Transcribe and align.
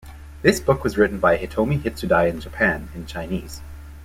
This 0.41 0.59
book 0.59 0.83
was 0.83 0.97
written 0.97 1.19
by 1.19 1.37
Hitomi 1.37 1.79
Hitsudai 1.83 2.27
in 2.27 2.41
Japan, 2.41 2.89
in 2.95 3.05
Chinese. 3.05 3.61